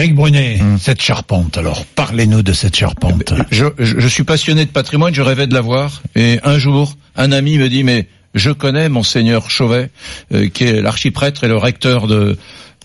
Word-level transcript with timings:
Éric 0.00 0.14
Brunet, 0.14 0.56
hmm. 0.56 0.78
cette 0.78 1.02
charpente, 1.02 1.58
alors 1.58 1.84
parlez-nous 1.84 2.42
de 2.42 2.54
cette 2.54 2.74
charpente. 2.74 3.34
Je, 3.50 3.66
je, 3.78 4.08
suis 4.08 4.24
passionné 4.24 4.64
de 4.64 4.70
patrimoine, 4.70 5.14
je 5.14 5.20
rêvais 5.20 5.46
de 5.46 5.52
la 5.52 5.60
voir, 5.60 6.00
et 6.16 6.38
un 6.42 6.58
jour, 6.58 6.96
un 7.16 7.32
ami 7.32 7.58
me 7.58 7.68
dit, 7.68 7.84
mais 7.84 8.08
je 8.34 8.50
connais 8.50 8.88
monseigneur 8.88 9.50
Chauvet, 9.50 9.90
euh, 10.32 10.48
qui 10.48 10.64
est 10.64 10.80
l'archiprêtre 10.80 11.44
et 11.44 11.48
le 11.48 11.58
recteur 11.58 12.06
de, 12.06 12.38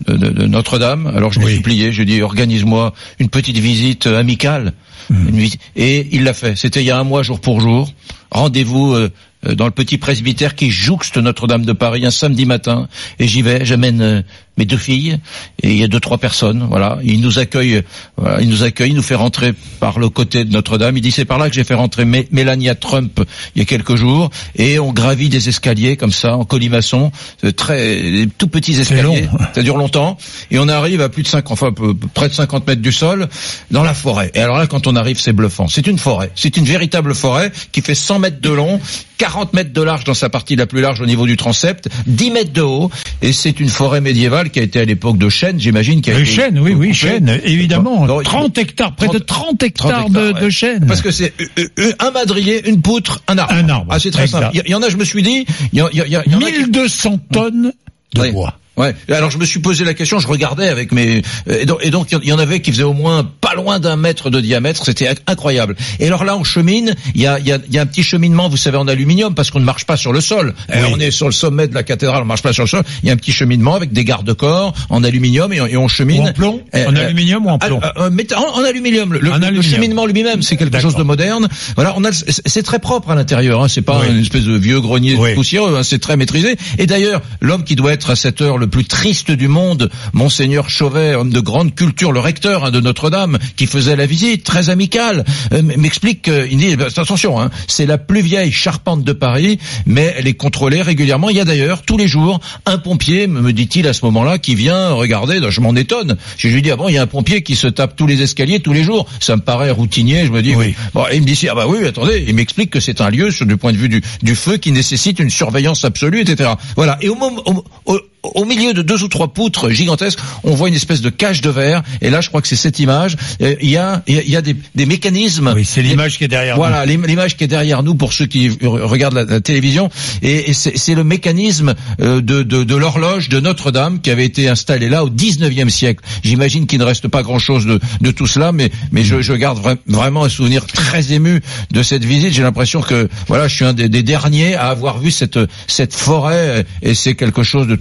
de, 0.06 0.46
Notre-Dame. 0.46 1.06
Alors 1.06 1.32
je 1.32 1.40
l'ai 1.40 1.54
supplié, 1.54 1.90
je 1.90 2.02
lui 2.02 2.12
ai 2.12 2.16
dit, 2.16 2.22
organise-moi 2.22 2.92
une 3.18 3.30
petite 3.30 3.56
visite 3.56 4.06
amicale. 4.06 4.74
Hmm. 5.08 5.38
et 5.74 6.08
il 6.12 6.24
l'a 6.24 6.34
fait. 6.34 6.54
C'était 6.54 6.82
il 6.82 6.86
y 6.86 6.90
a 6.90 6.98
un 6.98 7.04
mois, 7.04 7.22
jour 7.22 7.40
pour 7.40 7.62
jour. 7.62 7.94
Rendez-vous 8.30 8.92
euh, 8.92 9.08
dans 9.54 9.66
le 9.66 9.70
petit 9.70 9.98
presbytère 9.98 10.54
qui 10.54 10.70
jouxte 10.70 11.16
Notre-Dame 11.16 11.64
de 11.64 11.72
Paris 11.72 12.04
un 12.04 12.10
samedi 12.10 12.46
matin. 12.46 12.88
Et 13.18 13.28
j'y 13.28 13.42
vais, 13.42 13.64
j'amène 13.64 14.00
euh, 14.02 14.22
mes 14.56 14.64
deux 14.64 14.76
filles 14.76 15.18
et 15.62 15.70
il 15.70 15.76
y 15.76 15.84
a 15.84 15.88
deux 15.88 16.00
trois 16.00 16.18
personnes 16.18 16.66
voilà. 16.68 16.98
Il 17.02 17.20
nous 17.20 17.38
accueille 17.38 17.82
voilà, 18.16 18.40
il 18.40 18.48
nous 18.48 18.62
accueille 18.62 18.90
il 18.90 18.96
nous 18.96 19.02
fait 19.02 19.14
rentrer 19.14 19.52
par 19.80 19.98
le 19.98 20.08
côté 20.08 20.44
de 20.44 20.52
Notre-Dame. 20.52 20.96
Il 20.96 21.00
dit 21.00 21.10
c'est 21.10 21.24
par 21.24 21.38
là 21.38 21.48
que 21.48 21.54
j'ai 21.54 21.64
fait 21.64 21.74
rentrer 21.74 22.04
Mélania 22.04 22.74
Trump 22.74 23.20
il 23.54 23.60
y 23.60 23.62
a 23.62 23.64
quelques 23.64 23.96
jours. 23.96 24.30
Et 24.56 24.78
on 24.78 24.92
gravit 24.92 25.28
des 25.28 25.48
escaliers 25.48 25.96
comme 25.96 26.12
ça 26.12 26.36
en 26.36 26.44
colimaçon 26.44 27.12
euh, 27.44 27.52
très 27.52 28.26
tout 28.38 28.48
petits 28.48 28.78
escaliers. 28.80 29.28
ça 29.54 29.62
dure 29.62 29.76
longtemps. 29.76 30.16
Et 30.50 30.58
on 30.58 30.68
arrive 30.68 31.00
à 31.00 31.08
plus 31.08 31.22
de 31.22 31.28
5 31.28 31.50
enfin 31.50 31.72
près 32.14 32.28
de 32.28 32.34
50 32.34 32.66
mètres 32.66 32.82
du 32.82 32.92
sol 32.92 33.28
dans 33.70 33.82
la 33.82 33.94
forêt. 33.94 34.30
Et 34.34 34.40
alors 34.40 34.58
là 34.58 34.66
quand 34.66 34.86
on 34.86 34.96
arrive 34.96 35.20
c'est 35.20 35.32
bluffant. 35.32 35.68
C'est 35.68 35.86
une 35.86 35.98
forêt. 35.98 36.30
C'est 36.34 36.56
une 36.56 36.64
véritable 36.64 37.14
forêt 37.14 37.52
qui 37.72 37.80
fait 37.80 37.94
100 37.94 38.18
mètres 38.20 38.40
de 38.40 38.50
long 38.50 38.80
40 39.18 39.54
mètres 39.54 39.72
de 39.72 39.82
large 39.82 40.04
dans 40.04 40.14
sa 40.14 40.28
partie 40.28 40.56
la 40.56 40.66
plus 40.66 40.80
large 40.80 41.00
au 41.00 41.06
niveau 41.06 41.26
du 41.26 41.36
transept 41.36 41.88
10 42.06 42.30
mètres 42.30 42.52
de 42.52 42.62
haut. 42.62 42.90
Et 43.22 43.32
c'est 43.32 43.60
une 43.60 43.68
forêt 43.68 44.00
médiévale 44.00 44.45
qui 44.50 44.60
a 44.60 44.62
été 44.62 44.80
à 44.80 44.84
l'époque 44.84 45.18
de 45.18 45.28
chêne, 45.28 45.58
j'imagine. 45.58 46.00
Qui 46.00 46.10
a 46.10 46.16
oui, 46.16 46.26
chêne, 46.26 46.58
oui, 46.58 46.74
oui, 46.74 46.94
chêne, 46.94 47.40
évidemment. 47.44 48.06
30 48.22 48.58
hectares, 48.58 48.94
près 48.94 49.08
de 49.08 49.18
30 49.18 49.62
hectares, 49.62 50.10
de, 50.10 50.32
de, 50.32 50.50
chêne. 50.50 50.86
Parce 50.86 51.02
que 51.02 51.10
c'est 51.10 51.32
euh, 51.58 51.68
euh, 51.78 51.92
un 51.98 52.10
madrier, 52.10 52.68
une 52.68 52.80
poutre, 52.82 53.22
un 53.28 53.38
arbre. 53.38 53.54
Un 53.54 53.68
arbre. 53.68 53.86
Ah, 53.90 53.98
c'est 53.98 54.10
très 54.10 54.26
simple. 54.26 54.50
Il 54.54 54.70
y, 54.70 54.74
en 54.74 54.82
a, 54.82 54.88
je 54.88 54.96
me 54.96 55.04
suis 55.04 55.22
dit, 55.22 55.46
il 55.72 55.78
y, 55.78 55.96
y, 55.96 56.00
y, 56.00 56.12
y 56.12 56.34
en 56.34 56.38
1200 56.38 57.18
tonnes 57.32 57.72
de 58.14 58.30
bois. 58.30 58.58
Ouais. 58.76 58.94
Alors 59.08 59.30
je 59.30 59.38
me 59.38 59.44
suis 59.44 59.60
posé 59.60 59.84
la 59.84 59.94
question, 59.94 60.18
je 60.18 60.28
regardais 60.28 60.68
avec 60.68 60.92
mes 60.92 61.22
et 61.48 61.90
donc, 61.90 62.12
il 62.12 62.28
y 62.28 62.32
en 62.32 62.38
avait 62.38 62.60
qui 62.60 62.72
faisaient 62.72 62.82
au 62.82 62.92
moins 62.92 63.24
pas 63.24 63.54
loin 63.54 63.78
d'un 63.78 63.96
mètre 63.96 64.30
de 64.30 64.40
diamètre, 64.40 64.84
c'était 64.84 65.08
incroyable. 65.26 65.76
Et 66.00 66.06
alors 66.06 66.24
là 66.24 66.36
on 66.36 66.44
chemine, 66.44 66.94
il 67.14 67.22
y 67.22 67.26
a, 67.26 67.38
y, 67.38 67.52
a, 67.52 67.58
y 67.70 67.78
a 67.78 67.82
un 67.82 67.86
petit 67.86 68.02
cheminement, 68.02 68.48
vous 68.48 68.56
savez 68.56 68.76
en 68.76 68.88
aluminium 68.88 69.34
parce 69.34 69.50
qu'on 69.50 69.60
ne 69.60 69.64
marche 69.64 69.84
pas 69.84 69.96
sur 69.96 70.12
le 70.12 70.20
sol. 70.20 70.54
On 70.92 71.00
est 71.00 71.10
sur 71.10 71.26
le 71.26 71.32
sommet 71.32 71.68
de 71.68 71.74
la 71.74 71.82
cathédrale, 71.82 72.22
on 72.22 72.26
marche 72.26 72.42
pas 72.42 72.52
sur 72.52 72.64
le 72.64 72.68
sol. 72.68 72.82
Il 73.02 73.08
y 73.08 73.10
a 73.10 73.12
un 73.12 73.16
petit 73.16 73.32
cheminement 73.32 73.74
avec 73.74 73.92
des 73.92 74.04
garde-corps 74.04 74.74
en 74.88 75.04
aluminium 75.04 75.52
et, 75.52 75.76
on 75.76 75.88
chemine. 75.88 76.28
en 76.28 76.32
plomb 76.32 76.62
En 76.74 76.96
aluminium 76.96 77.46
ou 77.46 77.50
en 77.50 77.58
plomb 77.58 77.80
en, 77.96 78.60
en, 78.60 78.64
aluminium. 78.64 79.12
Le, 79.12 79.62
cheminement 79.62 80.06
lui-même, 80.06 80.42
c'est 80.42 80.56
quelque 80.56 80.80
chose 80.80 80.96
de 80.96 81.02
moderne. 81.02 81.48
Voilà, 81.74 81.94
on 81.96 82.04
a 82.04 82.12
c'est 82.12 82.62
très 82.62 82.78
propre 82.78 83.10
à 83.10 83.14
l'intérieur. 83.14 83.62
Hein, 83.62 83.68
c'est 83.68 83.82
pas 83.82 84.06
une 84.06 84.20
espèce 84.20 84.44
de 84.44 84.56
vieux 84.56 84.80
grenier 84.80 85.16
poussiéreux. 85.34 85.76
Hein, 85.76 85.82
c'est 85.82 85.98
très 85.98 86.16
maîtrisé. 86.16 86.56
Et 86.78 86.86
d'ailleurs, 86.86 87.22
l'homme 87.40 87.64
qui 87.64 87.76
doit 87.76 87.92
être 87.92 88.10
à 88.10 88.16
cette 88.16 88.40
heure 88.40 88.58
le 88.58 88.65
plus 88.66 88.84
triste 88.84 89.30
du 89.30 89.48
monde, 89.48 89.90
monseigneur 90.12 90.70
Chauvet, 90.70 91.14
homme 91.14 91.30
de 91.30 91.40
grande 91.40 91.74
culture, 91.74 92.12
le 92.12 92.20
recteur 92.20 92.64
hein, 92.64 92.70
de 92.70 92.80
Notre-Dame, 92.80 93.38
qui 93.56 93.66
faisait 93.66 93.96
la 93.96 94.06
visite, 94.06 94.44
très 94.44 94.70
amical, 94.70 95.24
euh, 95.52 95.62
m'explique 95.62 96.22
qu'il 96.22 96.58
dit 96.58 96.76
bah, 96.76 96.86
attention, 96.96 97.40
hein, 97.40 97.50
c'est 97.66 97.86
la 97.86 97.98
plus 97.98 98.20
vieille 98.20 98.52
charpente 98.52 99.04
de 99.04 99.12
Paris, 99.12 99.58
mais 99.86 100.14
elle 100.16 100.26
est 100.26 100.34
contrôlée 100.34 100.82
régulièrement. 100.82 101.30
Il 101.30 101.36
y 101.36 101.40
a 101.40 101.44
d'ailleurs 101.44 101.82
tous 101.82 101.96
les 101.96 102.08
jours 102.08 102.40
un 102.64 102.78
pompier, 102.78 103.26
me 103.26 103.52
dit-il 103.52 103.86
à 103.86 103.92
ce 103.92 104.04
moment-là, 104.04 104.38
qui 104.38 104.54
vient 104.54 104.90
regarder. 104.90 105.40
Je 105.50 105.60
m'en 105.60 105.74
étonne. 105.74 106.16
Je 106.36 106.48
lui 106.48 106.62
dis 106.62 106.70
ah 106.70 106.76
bon, 106.76 106.88
il 106.88 106.94
y 106.94 106.98
a 106.98 107.02
un 107.02 107.06
pompier 107.06 107.42
qui 107.42 107.56
se 107.56 107.66
tape 107.66 107.96
tous 107.96 108.06
les 108.06 108.22
escaliers 108.22 108.60
tous 108.60 108.72
les 108.72 108.82
jours. 108.82 109.06
Ça 109.20 109.36
me 109.36 109.42
paraît 109.42 109.70
routinier. 109.70 110.26
Je 110.26 110.32
me 110.32 110.42
dis 110.42 110.54
oui. 110.54 110.74
Bon, 110.94 111.04
il 111.12 111.22
me 111.22 111.26
dit 111.26 111.46
ah 111.48 111.54
bah 111.54 111.66
oui, 111.68 111.84
attendez. 111.86 112.24
Il 112.26 112.34
m'explique 112.34 112.70
que 112.70 112.80
c'est 112.80 113.00
un 113.00 113.10
lieu, 113.10 113.30
du 113.40 113.56
point 113.56 113.72
de 113.72 113.76
vue 113.76 113.88
du, 113.88 114.02
du, 114.22 114.34
feu, 114.34 114.56
qui 114.56 114.72
nécessite 114.72 115.18
une 115.18 115.30
surveillance 115.30 115.84
absolue, 115.84 116.20
etc. 116.20 116.50
Voilà. 116.76 116.98
Et 117.00 117.08
au 117.08 117.14
moment, 117.14 117.42
au, 117.46 117.64
au 117.86 118.00
milieu 118.44 118.74
de 118.74 118.82
deux 118.82 119.02
ou 119.02 119.08
trois 119.08 119.28
poutres 119.28 119.70
gigantesques, 119.70 120.18
on 120.44 120.54
voit 120.54 120.68
une 120.68 120.74
espèce 120.74 121.00
de 121.00 121.10
cage 121.10 121.40
de 121.40 121.50
verre. 121.50 121.82
Et 122.00 122.10
là, 122.10 122.20
je 122.20 122.28
crois 122.28 122.42
que 122.42 122.48
c'est 122.48 122.56
cette 122.56 122.78
image. 122.78 123.16
Il 123.40 123.70
y 123.70 123.76
a, 123.76 124.02
il 124.06 124.28
y 124.28 124.36
a 124.36 124.42
des, 124.42 124.56
des 124.74 124.86
mécanismes. 124.86 125.52
Oui, 125.54 125.64
c'est 125.64 125.82
l'image 125.82 126.18
qui 126.18 126.24
est 126.24 126.28
derrière. 126.28 126.56
Voilà, 126.56 126.84
l'image 126.86 127.36
qui 127.36 127.44
est 127.44 127.48
derrière 127.48 127.82
nous 127.82 127.94
pour 127.94 128.12
ceux 128.12 128.26
qui 128.26 128.50
regardent 128.62 129.14
la, 129.14 129.40
télévision. 129.40 129.90
Et, 130.22 130.50
et 130.50 130.54
c'est 130.54 130.94
le 130.94 131.04
mécanisme 131.04 131.74
euh, 132.00 132.20
de, 132.20 132.42
de, 132.42 132.64
de 132.64 132.76
l'horloge 132.76 133.28
de 133.28 133.40
Notre-Dame 133.40 134.00
qui 134.00 134.10
avait 134.10 134.24
été 134.24 134.48
installé 134.48 134.88
là 134.88 135.04
au 135.04 135.10
19e 135.10 135.68
siècle. 135.68 136.04
J'imagine 136.22 136.66
qu'il 136.66 136.78
ne 136.78 136.84
reste 136.84 137.08
pas 137.08 137.22
grand-chose 137.22 137.66
de, 137.66 137.80
de, 138.00 138.10
tout 138.10 138.26
cela, 138.26 138.52
mais, 138.52 138.70
mais 138.92 139.04
je, 139.04 139.22
je 139.22 139.32
garde 139.32 139.60
vraiment 139.86 140.24
un 140.24 140.28
souvenir 140.28 140.66
très 140.66 141.12
ému 141.12 141.40
de 141.70 141.82
cette 141.82 142.04
visite. 142.04 142.32
J'ai 142.32 142.42
l'impression 142.42 142.80
que 142.80 143.08
voilà, 143.28 143.48
je 143.48 143.54
suis 143.54 143.64
un 143.64 143.72
des, 143.72 143.88
des, 143.88 144.02
derniers 144.02 144.54
à 144.54 144.68
avoir 144.68 144.98
vu 144.98 145.10
cette 145.10 145.38
cette 145.66 145.94
forêt 145.94 146.64
et 146.82 146.94
c'est 146.94 147.14
quelque 147.14 147.42
chose 147.42 147.66
de 147.66 147.78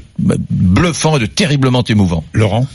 bluffant 0.50 1.18
et 1.18 1.20
de 1.20 1.26
terriblement 1.26 1.84
émouvant. 1.84 2.24
Laurent? 2.34 2.68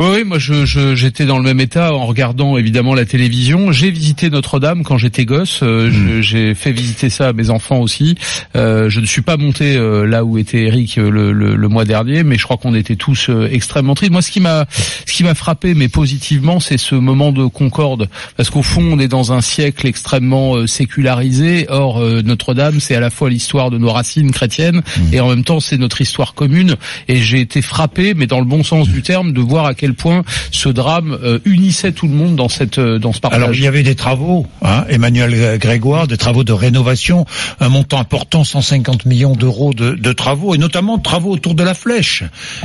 Oui, 0.00 0.24
moi 0.24 0.38
je, 0.38 0.64
j'étais 0.94 1.26
dans 1.26 1.36
le 1.36 1.44
même 1.44 1.60
état 1.60 1.92
en 1.92 2.06
regardant 2.06 2.56
évidemment 2.56 2.94
la 2.94 3.04
télévision. 3.04 3.70
J'ai 3.70 3.90
visité 3.90 4.30
Notre-Dame 4.30 4.82
quand 4.82 4.96
j'étais 4.96 5.26
gosse. 5.26 5.60
Euh, 5.62 5.90
hmm. 5.90 6.22
j'ai 6.22 6.54
fait 6.54 6.72
visiter 6.72 7.10
ça 7.10 7.28
à 7.28 7.32
mes 7.34 7.50
enfants 7.50 7.80
aussi. 7.80 8.14
Euh, 8.56 8.88
je 8.88 9.00
ne 9.00 9.04
suis 9.04 9.20
pas 9.20 9.36
monté 9.36 9.76
euh, 9.76 10.06
là 10.06 10.24
où 10.24 10.38
était 10.38 10.62
Eric 10.62 10.96
le, 10.96 11.32
le, 11.32 11.68
mois 11.68 11.84
dernier, 11.84 12.22
mais 12.22 12.38
je 12.38 12.44
crois 12.44 12.56
qu'on 12.56 12.74
était 12.74 12.96
tous 12.96 13.30
extrêmement 13.50 13.94
tristes. 13.94 14.10
Moi, 14.10 14.22
ce 14.22 14.30
qui 14.30 14.40
m'a 14.40 14.64
ce 14.70 15.12
qui 15.12 15.22
m'a 15.22 15.34
frappé, 15.34 15.74
mais 15.74 15.88
positivement, 15.88 16.60
c'est 16.60 16.78
ce 16.78 16.94
moment 16.94 17.30
de 17.30 17.44
concorde, 17.44 18.08
parce 18.38 18.48
qu'au 18.48 18.62
fond, 18.62 18.82
on 18.92 18.98
est 18.98 19.08
dans 19.08 19.34
un 19.34 19.42
siècle 19.42 19.86
extrêmement 19.86 20.66
sécularisé. 20.66 21.66
Or, 21.68 22.00
Notre-Dame, 22.00 22.80
c'est 22.80 22.96
à 22.96 23.00
la 23.00 23.10
fois 23.10 23.28
l'histoire 23.28 23.70
de 23.70 23.76
nos 23.76 23.90
racines 23.90 24.30
chrétiennes 24.30 24.78
hmm. 24.96 25.12
et 25.14 25.20
en 25.20 25.28
même 25.28 25.44
temps, 25.44 25.60
c'est 25.60 25.78
notre 25.78 26.00
histoire 26.00 26.32
commune. 26.32 26.76
Et 27.06 27.16
j'ai 27.16 27.40
été 27.40 27.60
frappé, 27.60 28.14
mais 28.14 28.26
dans 28.26 28.40
le 28.40 28.46
bon 28.46 28.62
sens 28.62 28.88
du 28.88 29.02
terme, 29.02 29.32
de 29.32 29.40
voir 29.40 29.66
à 29.66 29.74
quel 29.74 29.89
point 29.94 30.22
ce 30.50 30.68
drame 30.68 31.18
euh, 31.22 31.38
unissait 31.44 31.92
tout 31.92 32.06
le 32.06 32.14
monde 32.14 32.36
dans 32.36 32.48
cette 32.48 32.78
euh, 32.78 32.98
dans 32.98 33.12
ce 33.12 33.20
partage. 33.20 33.38
Alors 33.38 33.54
il 33.54 33.62
y 33.62 33.66
avait 33.66 33.82
des 33.82 33.94
travaux, 33.94 34.46
hein, 34.62 34.84
Emmanuel 34.88 35.58
Grégoire, 35.58 36.06
des 36.06 36.16
travaux 36.16 36.44
de 36.44 36.52
rénovation, 36.52 37.26
un 37.60 37.68
montant 37.68 37.98
important, 37.98 38.44
150 38.44 39.06
millions 39.06 39.34
d'euros 39.34 39.72
de, 39.74 39.92
de, 39.92 40.12
travaux, 40.12 40.54
et 40.54 40.58
notamment 40.58 40.98
travaux 40.98 41.30
autour 41.30 41.54
de 41.54 41.62
la 41.62 41.74
flèche. 41.74 42.24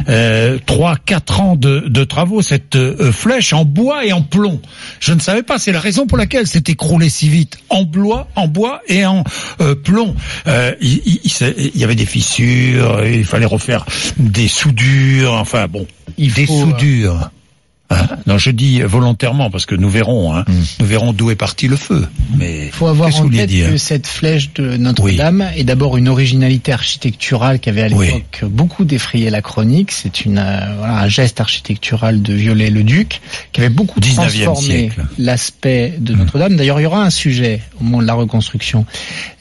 Euh, 0.10 0.58
trois, 0.66 0.96
quatre 0.98 1.40
ans 1.42 1.56
de, 1.56 1.86
de, 1.88 2.04
travaux, 2.04 2.42
cette 2.42 2.78
flèche 3.12 3.54
en 3.54 3.66
bois 3.66 4.06
et 4.06 4.14
en 4.14 4.22
plomb. 4.22 4.62
Je 5.00 5.14
ne 5.14 5.20
savais 5.20 5.44
pas, 5.44 5.58
c'est 5.60 5.72
la 5.72 5.80
raison 5.80 6.08
pour 6.08 6.18
laquelle 6.18 6.48
s'est 6.48 6.64
écroulé 6.68 7.10
si 7.10 7.30
vite. 7.30 7.58
En 7.70 7.84
bois, 7.84 8.28
en 8.36 8.48
bois 8.48 8.82
et 8.88 9.06
en 9.06 9.24
plomb. 9.84 10.16
Il, 10.82 11.20
y 11.76 11.84
avait 11.84 11.96
des 11.96 12.06
fissures, 12.06 13.06
il 13.06 13.26
fallait 13.26 13.46
refaire 13.46 13.86
des 14.18 14.48
soudures, 14.48 15.34
enfin 15.34 15.68
bon, 15.68 15.86
il 16.18 16.34
des 16.34 16.46
soudures. 16.46 17.30
Ah, 17.92 18.08
non, 18.26 18.40
je 18.40 18.50
dis 18.50 18.82
volontairement 18.82 19.52
parce 19.52 19.68
que 19.68 19.76
nous 19.76 19.90
verrons, 19.90 20.36
hein, 20.36 20.44
mm. 20.48 20.54
nous 20.80 20.86
verrons 20.88 21.14
d'où 21.14 21.30
est 21.30 21.36
parti 21.36 21.68
le 21.68 21.76
feu. 21.76 22.08
Mais 22.36 22.66
il 22.66 22.72
faut 22.72 22.88
avoir 22.88 23.16
en 23.16 23.30
tête 23.30 23.52
que 23.52 23.78
cette 23.78 24.08
flèche 24.08 24.54
de 24.54 24.76
Notre-Dame 24.78 25.48
est 25.56 25.64
d'abord 25.64 25.96
une 25.96 26.10
originalité 26.10 26.72
architecturale 26.72 27.60
qui 27.60 27.70
avait 27.70 27.84
à 27.84 27.88
l'époque 27.90 28.44
beaucoup 28.46 28.86
défrayé 28.86 29.30
la 29.30 29.44
chronique. 29.44 29.92
C'est 29.92 30.26
une 30.26 30.40
euh, 30.40 30.76
voilà, 30.80 31.02
un 31.02 31.08
geste 31.08 31.40
architectural 31.40 32.24
de 32.24 32.34
Viollet-le-Duc 32.34 33.22
qui 33.52 33.62
avait 33.62 33.70
beaucoup 33.70 34.00
transformé 34.00 34.92
l'aspect 35.20 35.94
de 36.00 36.16
mm. 36.16 36.18
Notre-Dame. 36.18 36.56
D'ailleurs, 36.56 36.80
il 36.80 36.84
y 36.84 36.88
aura 36.88 37.04
un 37.04 37.12
sujet 37.12 37.62
au 37.80 37.84
moment 37.84 38.02
de 38.02 38.08
la 38.08 38.16
reconstruction. 38.16 38.88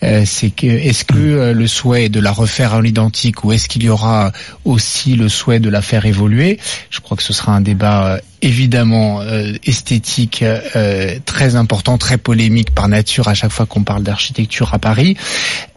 Euh, 0.03 0.25
c'est 0.27 0.51
que 0.51 0.67
est-ce 0.67 1.07
que 1.07 1.15
mm. 1.15 1.39
euh, 1.39 1.53
le 1.55 1.67
souhait 1.67 2.05
est 2.05 2.09
de 2.11 2.21
la 2.21 2.33
refaire 2.33 2.75
à 2.75 2.83
l'identique 2.83 3.43
ou 3.43 3.53
est-ce 3.53 3.71
qu'il 3.71 3.85
y 3.85 3.89
aura 3.89 4.33
aussi 4.67 5.17
le 5.17 5.31
souhait 5.31 5.61
de 5.61 5.71
la 5.71 5.81
faire 5.81 6.05
évoluer? 6.05 6.59
Je 6.91 7.01
crois 7.01 7.17
que 7.17 7.23
ce 7.23 7.33
sera 7.33 7.53
un 7.53 7.63
débat 7.63 8.21
évidemment 8.43 9.21
euh, 9.21 9.53
esthétique 9.65 10.43
euh, 10.43 11.19
très 11.25 11.57
important, 11.57 11.99
très 11.99 12.19
polémique 12.19 12.71
par 12.71 12.89
nature 12.89 13.29
à 13.29 13.35
chaque 13.35 13.51
fois 13.51 13.67
qu'on 13.67 13.85
parle 13.85 14.03
d'architecture 14.03 14.75
à 14.75 14.79
Paris. 14.79 15.17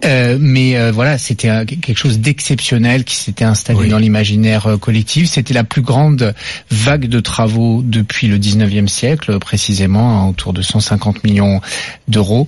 Euh, 0.05 0.37
mais 0.39 0.91
voilà, 0.91 1.17
c'était 1.17 1.65
quelque 1.65 1.97
chose 1.97 2.19
d'exceptionnel 2.19 3.03
qui 3.03 3.15
s'était 3.15 3.45
installé 3.45 3.87
dans 3.87 3.97
l'imaginaire 3.97 4.77
collectif. 4.79 5.29
C'était 5.29 5.53
la 5.53 5.63
plus 5.63 5.81
grande 5.81 6.33
vague 6.69 7.07
de 7.07 7.19
travaux 7.19 7.81
depuis 7.83 8.27
le 8.27 8.37
19e 8.37 8.87
siècle, 8.87 9.39
précisément, 9.39 10.21
hein, 10.21 10.29
autour 10.29 10.53
de 10.53 10.61
150 10.61 11.23
millions 11.23 11.61
d'euros 12.07 12.47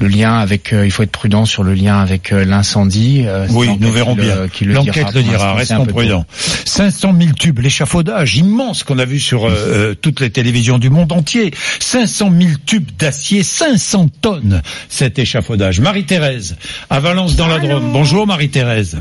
le 0.00 0.08
lien 0.08 0.38
avec, 0.38 0.72
euh, 0.72 0.84
il 0.84 0.90
faut 0.90 1.02
être 1.02 1.10
prudent 1.10 1.46
sur 1.46 1.62
le 1.62 1.74
lien 1.74 1.98
avec 1.98 2.32
euh, 2.32 2.44
l'incendie. 2.44 3.24
Euh, 3.26 3.46
oui, 3.50 3.68
nous 3.80 3.90
verrons 3.90 4.14
bien. 4.14 4.46
L'enquête 4.62 5.14
le 5.14 5.22
dira. 5.22 5.54
Restons 5.54 5.86
prudents. 5.86 6.26
500 6.64 7.14
000 7.18 7.32
tubes, 7.32 7.58
l'échafaudage 7.60 8.36
immense 8.36 8.84
qu'on 8.84 8.98
a 8.98 9.04
vu 9.04 9.18
sur 9.18 9.50
toutes 10.02 10.20
les 10.20 10.30
télévisions 10.30 10.78
du 10.78 10.90
monde 10.90 11.12
entier. 11.12 11.52
500 11.80 12.30
000 12.38 12.50
tubes 12.66 12.90
d'acier, 12.98 13.42
500 13.42 14.08
tonnes 14.20 14.62
cet 14.88 15.18
échafaudage. 15.18 15.80
Marie-Thérèse, 15.80 16.56
à 16.90 17.00
Valence 17.00 17.36
dans 17.36 17.48
la 17.48 17.58
Drôme. 17.58 17.92
Bonjour 17.92 18.26
Marie-Thérèse. 18.26 18.98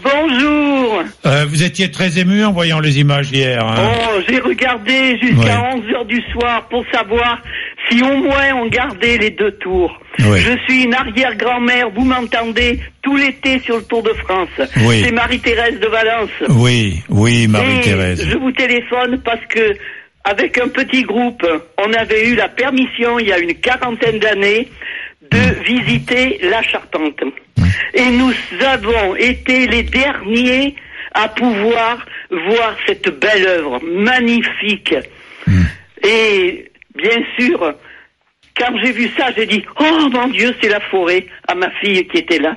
Bonjour. 0.00 1.02
Euh, 1.26 1.44
vous 1.46 1.62
étiez 1.62 1.90
très 1.90 2.18
ému 2.18 2.44
en 2.44 2.52
voyant 2.52 2.80
les 2.80 2.98
images 2.98 3.30
hier. 3.30 3.64
Hein. 3.64 3.90
Oh, 3.92 4.20
j'ai 4.26 4.40
regardé 4.40 5.18
jusqu'à 5.20 5.62
11 5.74 5.84
heures 5.94 6.04
du 6.06 6.20
soir 6.32 6.66
pour 6.68 6.84
savoir 6.92 7.42
si 7.92 8.02
au 8.02 8.16
moins 8.16 8.54
on 8.54 8.66
gardait 8.66 9.18
les 9.18 9.30
deux 9.30 9.52
tours. 9.52 9.98
Je 10.18 10.56
suis 10.66 10.84
une 10.84 10.94
arrière-grand-mère, 10.94 11.90
vous 11.90 12.04
m'entendez 12.04 12.80
tout 13.02 13.16
l'été 13.16 13.58
sur 13.60 13.76
le 13.76 13.82
Tour 13.84 14.02
de 14.02 14.12
France. 14.14 14.48
C'est 14.56 15.12
Marie-Thérèse 15.12 15.80
de 15.80 15.86
Valence. 15.88 16.30
Oui, 16.48 17.02
oui, 17.08 17.46
Marie-Thérèse. 17.48 18.26
Je 18.28 18.36
vous 18.36 18.52
téléphone 18.52 19.20
parce 19.24 19.44
que 19.48 19.76
avec 20.24 20.58
un 20.58 20.68
petit 20.68 21.02
groupe, 21.02 21.44
on 21.78 21.92
avait 21.94 22.28
eu 22.28 22.34
la 22.36 22.48
permission 22.48 23.18
il 23.18 23.28
y 23.28 23.32
a 23.32 23.38
une 23.38 23.54
quarantaine 23.54 24.18
d'années 24.18 24.68
de 25.30 25.38
mm. 25.38 25.62
visiter 25.64 26.38
la 26.42 26.62
Charpente. 26.62 27.20
Mm. 27.56 27.64
Et 27.94 28.10
nous 28.10 28.32
avons 28.64 29.16
été 29.16 29.66
les 29.66 29.82
derniers 29.82 30.76
à 31.14 31.28
pouvoir 31.28 32.06
voir 32.30 32.76
cette 32.86 33.08
belle 33.18 33.46
œuvre 33.46 33.80
magnifique. 33.82 34.94
Mm. 35.46 35.62
Et 36.04 36.71
bien 36.94 37.22
sûr, 37.38 37.74
quand 38.56 38.76
j'ai 38.82 38.92
vu 38.92 39.08
ça, 39.16 39.32
j'ai 39.36 39.46
dit, 39.46 39.64
oh 39.78 40.08
mon 40.10 40.28
Dieu, 40.28 40.54
c'est 40.60 40.68
la 40.68 40.80
forêt, 40.80 41.26
à 41.48 41.54
ma 41.54 41.70
fille 41.72 42.06
qui 42.08 42.18
était 42.18 42.38
là. 42.38 42.56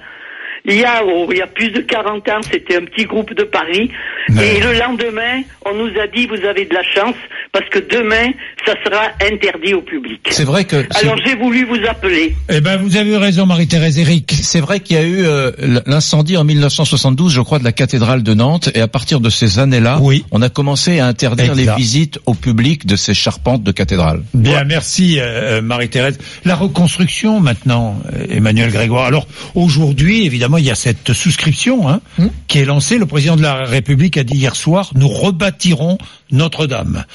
Il 0.67 0.75
y 0.75 0.83
a, 0.83 1.03
oh, 1.05 1.27
il 1.31 1.37
y 1.37 1.41
a 1.41 1.47
plus 1.47 1.69
de 1.69 1.81
40 1.81 2.27
ans, 2.29 2.41
c'était 2.49 2.77
un 2.77 2.85
petit 2.85 3.05
groupe 3.05 3.33
de 3.33 3.43
Paris. 3.43 3.91
Et 4.29 4.59
le 4.59 4.79
lendemain, 4.79 5.41
on 5.65 5.73
nous 5.75 5.91
a 5.99 6.07
dit, 6.07 6.25
vous 6.25 6.43
avez 6.45 6.65
de 6.65 6.73
la 6.73 6.81
chance, 6.83 7.15
parce 7.51 7.69
que 7.69 7.79
demain, 7.79 8.31
ça 8.65 8.73
sera 8.83 9.03
interdit 9.31 9.73
au 9.73 9.81
public. 9.81 10.19
C'est 10.31 10.43
vrai 10.43 10.65
que. 10.65 10.85
Alors 10.99 11.17
j'ai 11.23 11.35
voulu 11.35 11.65
vous 11.65 11.79
appeler. 11.87 12.35
Eh 12.49 12.61
ben, 12.61 12.77
vous 12.77 12.97
avez 12.97 13.11
eu 13.11 13.17
raison, 13.17 13.45
Marie-Thérèse 13.45 13.99
Eric. 13.99 14.33
C'est 14.41 14.59
vrai 14.59 14.79
qu'il 14.79 14.95
y 14.95 14.99
a 14.99 15.03
eu 15.03 15.23
euh, 15.25 15.51
l'incendie 15.85 16.37
en 16.37 16.43
1972, 16.43 17.31
je 17.31 17.41
crois, 17.41 17.59
de 17.59 17.63
la 17.63 17.71
cathédrale 17.71 18.23
de 18.23 18.33
Nantes, 18.33 18.69
et 18.73 18.81
à 18.81 18.87
partir 18.87 19.19
de 19.19 19.29
ces 19.29 19.59
années-là, 19.59 19.99
oui. 20.01 20.25
on 20.31 20.41
a 20.41 20.49
commencé 20.49 20.99
à 20.99 21.05
interdire 21.05 21.53
les 21.53 21.67
visites 21.77 22.19
au 22.25 22.33
public 22.33 22.85
de 22.85 22.95
ces 22.95 23.13
charpentes 23.13 23.63
de 23.63 23.71
cathédrale. 23.71 24.23
Bien, 24.33 24.63
merci 24.63 25.17
euh, 25.19 25.61
Marie-Thérèse. 25.61 26.17
La 26.43 26.55
reconstruction 26.55 27.39
maintenant, 27.39 27.99
euh, 28.13 28.25
Emmanuel 28.29 28.71
Grégoire. 28.71 29.05
Alors 29.05 29.27
aujourd'hui, 29.53 30.25
évidemment, 30.25 30.54
il 30.57 30.65
y 30.65 30.71
a 30.71 30.75
cette 30.75 31.13
souscription 31.13 31.89
hein, 31.89 32.01
hmm. 32.17 32.27
qui 32.47 32.59
est 32.59 32.65
lancée. 32.65 32.97
Le 32.97 33.05
président 33.05 33.35
de 33.35 33.41
la 33.41 33.65
République 33.65 34.17
a 34.17 34.23
dit 34.23 34.35
hier 34.35 34.55
soir, 34.55 34.91
nous 34.95 35.07
rebâtirons 35.07 35.97
notre-Dame. 36.31 37.05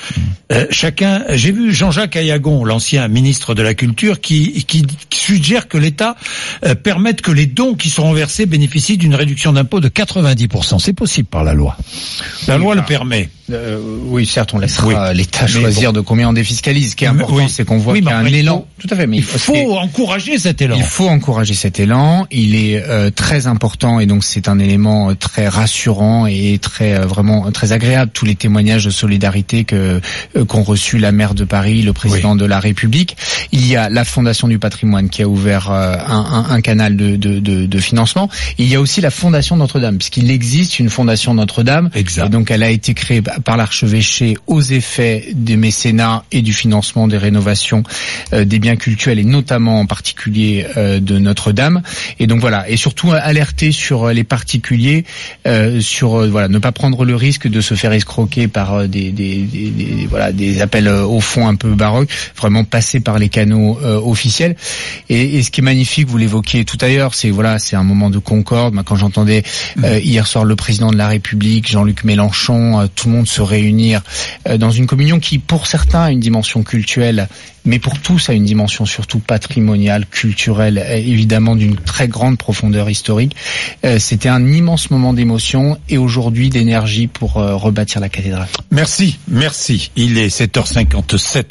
Euh, 0.53 0.67
chacun, 0.71 1.25
j'ai 1.31 1.53
vu 1.53 1.73
Jean-Jacques 1.73 2.17
Ayagon, 2.17 2.65
l'ancien 2.65 3.09
ministre 3.09 3.55
de 3.55 3.63
la 3.63 3.75
Culture, 3.75 4.21
qui, 4.21 4.65
qui, 4.65 4.87
suggère 5.11 5.69
que 5.69 5.79
l'État 5.79 6.17
euh, 6.65 6.75
permette 6.75 7.21
que 7.21 7.31
les 7.31 7.47
dons 7.47 7.75
qui 7.75 7.91
seront 7.91 8.13
versés 8.13 8.47
bénéficient 8.47 8.97
d'une 8.97 9.15
réduction 9.15 9.53
d'impôt 9.53 9.81
de 9.81 9.89
90%. 9.89 10.79
C'est 10.79 10.93
possible 10.93 11.29
par 11.29 11.45
la 11.45 11.55
loi. 11.55 11.77
La 12.49 12.59
loi 12.59 12.75
le 12.75 12.83
permet. 12.83 13.29
Euh, 13.53 13.79
oui, 14.07 14.27
certes, 14.27 14.55
on 14.55 14.59
laissera 14.59 15.13
l'État 15.13 15.47
choisir 15.47 15.93
de 15.93 16.01
combien 16.01 16.29
on 16.29 16.33
défiscalise. 16.33 16.93
Ce 16.93 16.97
qui 16.97 17.05
est 17.05 17.09
important, 17.09 17.49
c'est 17.49 17.65
qu'on 17.65 17.79
voit 17.79 17.95
qu'il 17.95 18.05
y 18.05 18.09
a 18.09 18.19
un 18.19 18.25
élan. 18.27 18.67
Tout 18.79 18.89
à 18.91 18.97
fait. 18.97 19.07
Mais 19.07 19.19
il 19.19 19.23
faut 19.23 19.79
encourager 19.79 20.39
cet 20.39 20.63
élan. 20.63 20.77
Il 20.77 20.85
faut 20.85 21.09
encourager 21.09 21.55
cet 21.55 21.81
élan. 21.81 22.27
Il 22.31 22.55
est 22.55 22.83
euh, 22.83 23.11
très 23.31 23.47
important 23.47 24.01
et 24.01 24.07
donc 24.07 24.25
c'est 24.25 24.49
un 24.49 24.59
élément 24.59 25.15
très 25.15 25.47
rassurant 25.47 26.27
et 26.27 26.59
très 26.61 26.99
vraiment 26.99 27.53
très 27.53 27.71
agréable. 27.71 28.11
Tous 28.13 28.25
les 28.25 28.35
témoignages 28.35 28.87
de 28.87 28.91
solidarité 28.91 29.63
que 29.63 30.01
qu'ont 30.49 30.65
reçu 30.65 30.99
la 30.99 31.13
maire 31.13 31.35
de 31.35 31.45
Paris, 31.45 31.83
le 31.83 31.93
président 31.93 32.35
de 32.35 32.45
la 32.45 32.59
République. 32.59 33.17
Il 33.53 33.65
y 33.65 33.77
a 33.77 33.89
la 33.89 34.05
Fondation 34.05 34.49
du 34.49 34.59
patrimoine 34.59 35.09
qui 35.11 35.23
a 35.23 35.29
ouvert 35.29 35.71
un, 35.71 35.93
un, 36.09 36.47
un, 36.51 36.61
canal 36.61 36.97
de, 36.97 37.15
de, 37.15 37.39
de, 37.39 37.67
de, 37.67 37.79
financement. 37.79 38.29
Il 38.59 38.67
y 38.67 38.75
a 38.75 38.81
aussi 38.81 39.01
la 39.01 39.13
Fondation 39.13 39.57
Notre-Dame, 39.57 39.99
puisqu'il 39.99 40.29
existe 40.33 40.81
une 40.81 40.91
Fondation 40.91 41.33
Notre-Dame. 41.33 41.89
Et 41.95 42.03
donc 42.31 42.51
elle 42.51 42.65
a 42.65 42.71
été 42.71 42.95
créée 42.95 43.23
par 43.23 43.57
l'archevêché 43.57 44.39
aux 44.49 44.61
effets 44.61 45.29
des 45.37 45.57
mécénats 45.57 46.25
et 46.33 46.43
du 46.43 46.53
financement 46.53 47.07
des 47.07 47.19
rénovations 47.19 47.85
euh, 48.33 48.45
des 48.45 48.59
biens 48.59 48.75
cultuels 48.75 49.21
et 49.21 49.25
notamment 49.25 49.79
en 49.79 49.87
particulier 49.87 50.67
euh, 50.77 50.99
de 50.99 51.21
Notre-Dame. 51.21 51.83
Et 52.19 52.27
donc 52.27 52.41
voilà, 52.41 52.69
et 52.69 52.77
surtout 52.77 53.13
alerter 53.21 53.73
sur 53.73 54.09
les 54.09 54.25
particuliers, 54.25 55.05
euh, 55.47 55.81
sur 55.81 56.27
voilà, 56.29 56.49
ne 56.49 56.59
pas 56.59 56.73
prendre 56.73 57.05
le 57.05 57.15
risque 57.15 57.49
de 57.49 57.61
se 57.61 57.75
faire 57.75 57.93
escroquer 57.93 58.49
par 58.49 58.89
des, 58.89 59.11
des, 59.11 59.43
des, 59.43 60.07
voilà 60.09 60.33
des 60.33 60.61
appels 60.61 60.89
au 60.89 61.21
fond 61.21 61.47
un 61.47 61.55
peu 61.55 61.75
baroques. 61.75 62.11
Vraiment 62.37 62.65
passer 62.65 63.01
par 63.01 63.19
les 63.19 63.29
canaux 63.29 63.79
officiels. 63.83 64.57
Et, 65.09 65.39
et, 65.39 65.43
ce 65.43 65.51
qui 65.51 65.61
est 65.61 65.65
magnifique, 65.65 66.09
vous 66.09 66.19
l'évoquiez 66.19 66.65
tout 66.65 66.79
à 66.81 66.89
l'heure, 66.89 67.15
c'est 67.15 67.31
voilà, 67.31 67.59
c'est 67.59 67.77
un 67.77 67.85
moment 67.85 68.11
de 68.11 68.19
concorde. 68.19 68.75
Quand 68.85 68.97
j'entendais 68.97 69.43
hier 69.83 70.27
soir 70.27 70.45
le 70.45 70.57
président 70.57 70.91
de 70.91 70.97
la 70.97 71.09
République, 71.09 71.69
Jean-Luc 71.69 72.05
Mélenchon, 72.05 72.89
tout 72.95 73.09
le 73.09 73.15
monde 73.15 73.29
se 73.29 73.43
réunir 73.43 74.03
euh, 74.49 74.59
dans 74.59 74.71
une 74.71 74.87
communion 74.87 75.21
qui, 75.21 75.39
pour 75.39 75.67
certains, 75.67 76.03
a 76.03 76.11
une 76.11 76.21
dimension 76.21 76.63
culturelle, 76.63 77.29
mais 77.65 77.79
pour 77.79 77.99
tous 77.99 78.31
a 78.31 78.33
une 78.33 78.45
dimension 78.45 78.87
surtout 78.87 79.19
patrimoniale, 79.19 80.07
culturelle, 80.07 80.85
évidemment 80.91 81.57
d'une 81.57 81.77
très 81.77 82.09
grande 82.09 82.39
profondeur 82.39 82.89
Euh, 83.85 83.99
c'était 83.99 84.29
un 84.29 84.47
immense 84.47 84.91
moment 84.91 85.13
d'émotion 85.13 85.79
et 85.89 85.99
aujourd'hui 85.99 86.51
d'énergie 86.51 87.07
pour 87.07 87.39
euh, 87.39 87.57
rebâtir 87.57 88.01
la 88.01 88.09
cathédrale. 88.09 88.49
Merci, 88.71 89.19
merci. 89.29 89.91
Il 89.97 90.19
est 90.19 90.29
7h57. 90.29 91.45